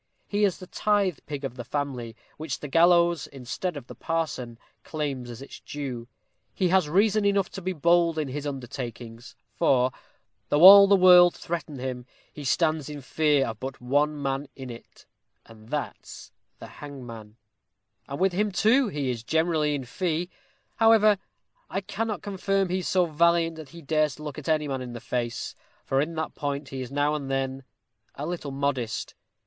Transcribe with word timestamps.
He 0.27 0.45
is 0.45 0.57
the 0.57 0.65
tithe 0.65 1.19
pig 1.27 1.45
of 1.45 1.55
his 1.57 1.67
family, 1.67 2.15
which 2.37 2.59
the 2.59 2.67
gallows, 2.67 3.27
instead 3.27 3.77
of 3.77 3.85
the 3.85 3.93
parson, 3.93 4.57
claims 4.83 5.29
as 5.29 5.43
its 5.43 5.59
due. 5.59 6.07
He 6.55 6.69
has 6.69 6.89
reason 6.89 7.23
enough 7.23 7.51
to 7.51 7.61
be 7.61 7.71
bold 7.73 8.17
in 8.17 8.27
his 8.29 8.47
undertakings, 8.47 9.35
for, 9.53 9.91
though 10.49 10.63
all 10.63 10.87
the 10.87 10.95
world 10.95 11.35
threaten 11.35 11.77
him, 11.77 12.07
he 12.33 12.43
stands 12.43 12.89
in 12.89 13.01
fear 13.01 13.45
of 13.45 13.59
but 13.59 13.79
one 13.79 14.19
man 14.19 14.47
in 14.55 14.71
it, 14.71 15.05
and 15.45 15.69
that's 15.69 16.31
the 16.57 16.65
hangman; 16.65 17.35
and 18.07 18.19
with 18.19 18.33
him, 18.33 18.51
too, 18.51 18.87
he 18.87 19.11
is 19.11 19.21
generally 19.21 19.75
in 19.75 19.85
fee: 19.85 20.31
however, 20.77 21.19
I 21.69 21.79
cannot 21.79 22.25
affirm 22.25 22.69
he 22.69 22.79
is 22.79 22.87
so 22.87 23.05
valiant 23.05 23.55
that 23.57 23.69
he 23.69 23.83
dares 23.83 24.19
look 24.19 24.39
any 24.49 24.67
man 24.67 24.81
in 24.81 24.93
the 24.93 24.99
face, 24.99 25.53
for 25.85 26.01
in 26.01 26.15
that 26.15 26.33
point 26.33 26.69
he 26.69 26.81
is 26.81 26.91
now 26.91 27.13
and 27.13 27.29
then, 27.29 27.65
a 28.15 28.25
little 28.25 28.49
modest. 28.49 29.13